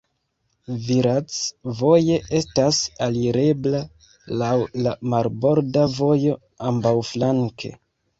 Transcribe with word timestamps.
Virac 0.85 1.33
voje 1.81 2.15
estas 2.39 2.79
alirebla 3.07 3.81
laŭ 4.43 4.49
la 4.87 4.95
marborda 5.15 5.85
vojo 5.99 6.33
ambaŭflanke. 6.71 7.73